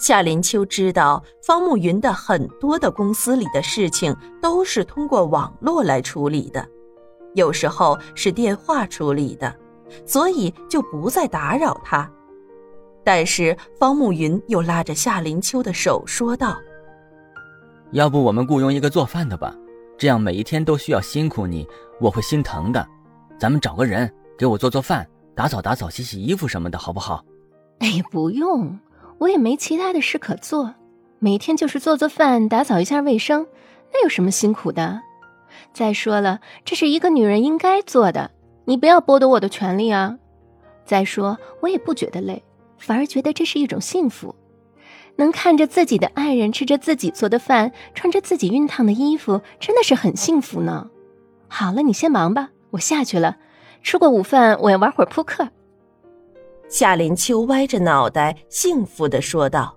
[0.00, 6.66] 夏林秋知道方慕云的很多的公司里的事情都是通过网络来处理的，
[7.34, 9.54] 有时候是电话处理的，
[10.06, 12.10] 所以就不再打扰他。
[13.04, 16.58] 但是方慕云又拉着夏林秋的手说道
[17.92, 19.54] ：“要不我们雇佣一个做饭的吧？
[19.98, 21.68] 这样每一天都需要辛苦你，
[22.00, 22.86] 我会心疼的。
[23.38, 27.22] 咱们找个人给我做做饭、打扫打扫、洗洗衣服什么的，好不好？”
[27.80, 28.78] 哎，不用。
[29.20, 30.74] 我也没其他的事可做，
[31.18, 33.46] 每天就是做做饭、打扫一下卫生，
[33.92, 35.02] 那有什么辛苦的？
[35.74, 38.30] 再说了，这是一个女人应该做的，
[38.64, 40.16] 你不要剥夺我的权利啊！
[40.86, 42.42] 再说，我也不觉得累，
[42.78, 44.34] 反而觉得这是一种幸福，
[45.16, 50.88] 能看着自己的爱人吃着自己做的饭，穿着自己熨烫的衣服，真的是很幸福呢。
[51.46, 53.36] 好了，你先忙吧，我下去了。
[53.82, 55.50] 吃过午饭，我要玩会儿扑克。
[56.70, 59.76] 夏林秋歪着脑袋，幸福的说道：“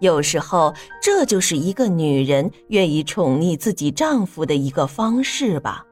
[0.00, 5.84] 有时候，这就是一个女人愿意宠溺自己丈夫的一个方式吧。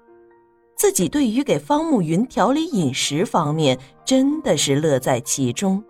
[0.76, 5.84] 自己对于给方慕云调理饮食方面，真的是乐在其中，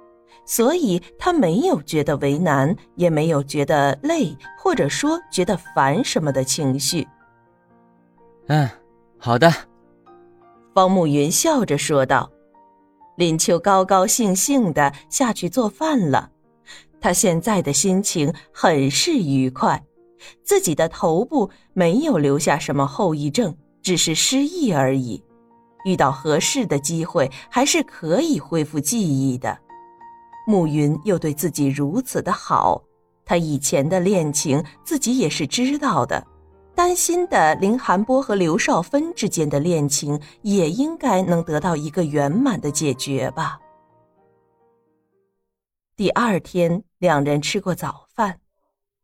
[0.45, 7.07] 所以她没有觉得为难，也没有觉得累，或者说觉得烦什么的情绪。”
[8.49, 8.69] 嗯，
[9.17, 9.49] 好的。
[10.75, 12.29] 方慕云笑着说道。
[13.17, 16.31] 林秋高高兴兴的下去做饭了，
[17.01, 19.85] 他现在的心情很是愉快，
[20.43, 25.23] 自己的头部没有留下什么后遗症，只是失忆而已。
[25.85, 29.59] 遇到合适的机会，还是可以恢复记忆的。
[30.47, 32.83] 暮云又对自己如此的好，
[33.25, 36.25] 他以前的恋情自己也是知道的。
[36.85, 43.61] 担心的林寒波和刘少芬之间的恋情也应该能得到一个圆满的解决吧。
[45.95, 48.41] 第二天，两人吃过早饭。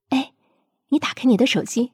[0.08, 0.32] 哎，
[0.88, 1.92] 你打开你的手机，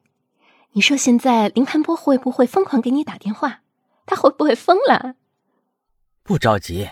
[0.71, 3.61] 你说现在林寒波会不会疯狂给你打电话？
[4.07, 5.13] 他会不会疯了？
[6.23, 6.89] 不着急，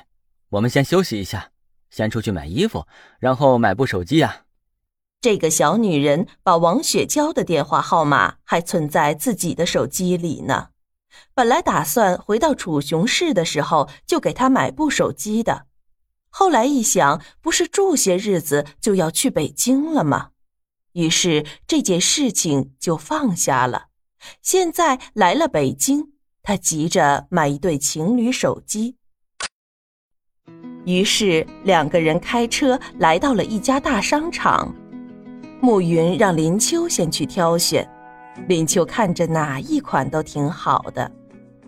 [0.50, 1.50] 我们先休息一下，
[1.90, 2.86] 先出去买衣服，
[3.18, 4.46] 然后买部手机呀。
[5.24, 10.72] 这个小女人把王雪娇的电话号码还存在自己的手机里呢。
[11.34, 15.68] 本来打算回到楚雄市的时候就给她买部手机的，
[16.30, 20.32] 后来一想，不是住些日子就要去北京了吗？
[20.92, 23.86] 于是这件事情就放下了。
[24.42, 26.12] 现在来了北京，
[26.42, 28.98] 她急着买一对情侣手机。
[30.86, 34.76] 于是两个人开车来到了一家大商场。
[35.64, 37.90] 暮云让林秋先去挑选，
[38.50, 41.10] 林秋看着哪一款都挺好的，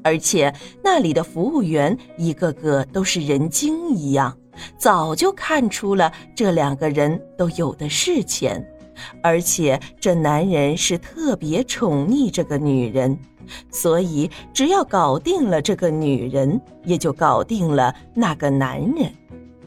[0.04, 4.38] 而且那里的服务员一个个都是人精一样，
[4.78, 8.62] 早就看出了这两个人都有的是钱，
[9.24, 13.18] 而且这男人是特别宠溺这个女人，
[13.72, 19.10] 所以只要搞定了这个女人，也就搞定了那个男人，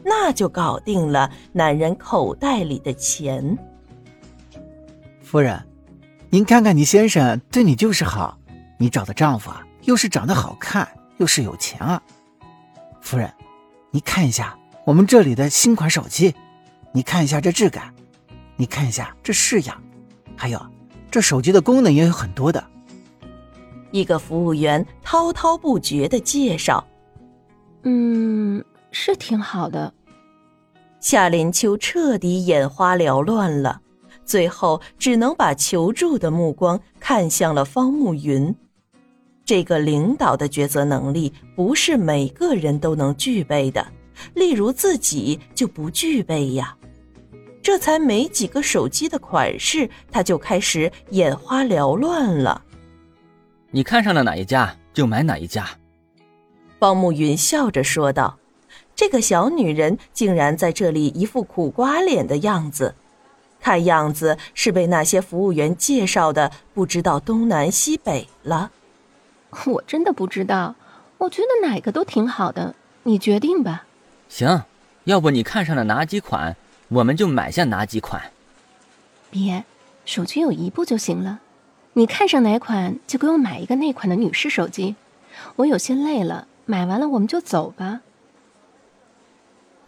[0.03, 3.57] 那就搞定了男人口袋里的钱。
[5.29, 5.63] 夫人，
[6.31, 8.39] 您看看你先生对你就是好，
[8.79, 12.01] 你找的丈夫啊，又是长得好看，又是有钱啊。
[12.99, 13.31] 夫人，
[13.91, 14.57] 你看一下
[14.87, 16.33] 我们这里的新款手机，
[16.91, 17.93] 你看一下这质感，
[18.55, 19.79] 你看一下这式样，
[20.35, 20.59] 还有
[21.11, 22.65] 这手机的功能也有很多的。
[23.91, 26.83] 一个服务员滔滔不绝的介绍。
[27.83, 29.93] 嗯，是挺好的。
[30.99, 33.79] 夏林秋彻底眼花缭乱了。
[34.29, 38.55] 最后只能把求助的目光看向了方慕云。
[39.43, 43.83] 这个领导的抉择能力不是每个人都能具备的，
[44.35, 46.77] 例如自己就不具备呀。
[47.63, 52.61] 这才没几个手机的款式，他就开始眼花缭乱了。
[53.71, 55.67] 你看上了哪一家就买哪一家。
[56.79, 58.37] 方慕云笑着说道
[58.95, 62.93] ：“这个小女人竟然在这里一副苦瓜脸的样子。”
[63.59, 68.71] 看样子是被那些服务员介绍的不知道东南西北了。
[69.65, 70.75] 我真的不知道，
[71.17, 73.85] 我觉得哪个都挺好的，你决定吧。
[74.29, 74.63] 行，
[75.05, 76.55] 要不你看上了哪几款，
[76.89, 78.31] 我们就买下哪几款。
[79.31, 79.63] 别，
[80.05, 81.39] 手机有一部就行了。
[81.93, 84.95] 你看上哪款就给我买一个那款的女士手机。
[85.57, 88.01] 我有些累了，买完了我们就走吧。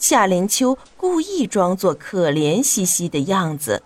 [0.01, 3.83] 夏林秋故意装作可怜兮兮的样子，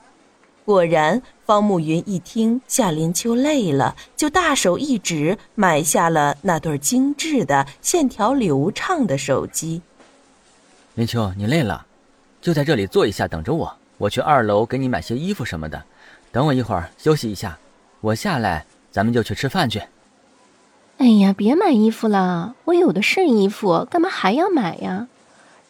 [0.64, 9.82] 果然，方慕云一听夏林秋累了，就大手一指，买下了那对精致的、线条流畅的手机。
[10.94, 11.86] 林秋，你累了，
[12.42, 15.84] 就在这里坐一下，等着我，我去二楼给你买些衣服什么的。
[16.32, 17.60] 等我一会儿休息一下，
[18.00, 19.82] 我下来咱们就去吃饭去。
[20.98, 25.10] 哎呀，别买衣服了，我有的是衣服，干嘛还要买呀？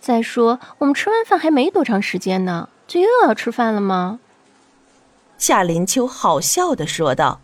[0.05, 4.19] 再说我们吃完饭还没多长时间呢，就又要吃饭了吗？
[5.39, 7.41] 夏林秋好笑的说道。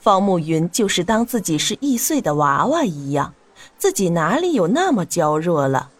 [0.00, 3.34] 方慕云就是当自己是易碎的娃娃一样，
[3.78, 5.90] 自己哪里有那么娇弱了？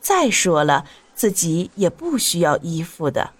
[0.00, 3.30] 再说了，自己也不需要衣服的。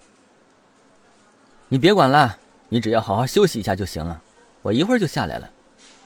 [1.69, 4.21] 你别管了，你只要好好休息一下就行了。
[4.61, 5.49] 我一会儿就下来了。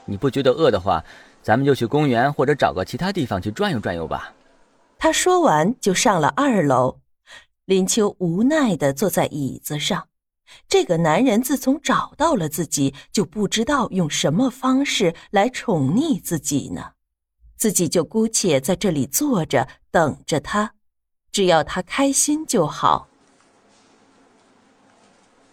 [0.04, 1.02] 你不觉得饿的话，
[1.42, 4.32] 咱们就去公园或者找个其他地方去转悠转悠吧。
[4.98, 7.00] 他说完就上了二楼。
[7.64, 10.08] 林秋无奈的坐在椅子上。
[10.66, 16.92] 这个男人自从找到了自己，就不知道用什么方式来宠溺自己呢。
[17.56, 20.72] 自己就姑且在这里坐着等着他，
[21.30, 23.08] 只要他开心就好。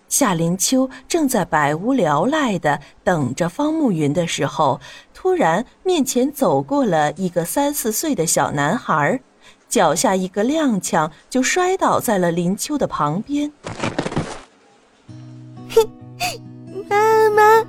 [0.07, 4.79] 夏林秋正在百无聊赖的等着方慕云的时候，
[5.13, 9.19] 突然面前走过了一个三四岁的小男孩，
[9.75, 13.51] 脚下一个踉跄就摔倒在了林秋的旁边。
[16.89, 17.65] 妈妈，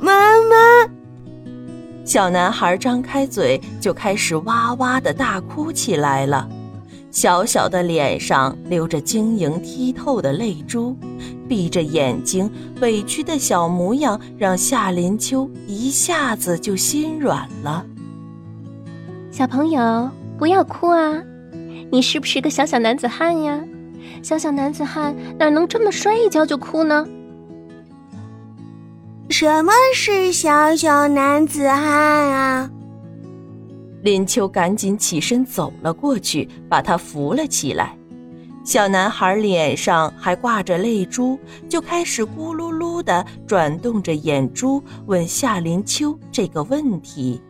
[0.00, 0.90] 妈妈！
[2.04, 6.48] 小男孩张开嘴就开始哇哇的大哭起来了，
[7.12, 10.96] 小小的脸上流着晶莹剔透的泪珠，
[11.48, 12.50] 闭着眼睛，
[12.80, 17.86] 委屈的小模样让夏林秋一下子就心软了。
[19.30, 20.10] 小朋友，
[20.40, 21.22] 不要哭啊！
[21.92, 23.62] 你是不是个小小男子汉呀？
[24.22, 27.06] 小小男子汉哪能这么摔一跤就哭呢？
[29.28, 32.70] 什么是小小男子汉啊？
[34.00, 37.94] 林秋赶紧起身走了过去，把他扶了起来。
[38.64, 41.38] 小男孩脸上还挂着泪珠，
[41.68, 47.42] 就开始咕噜噜的转动着眼珠，问夏林秋这个问题。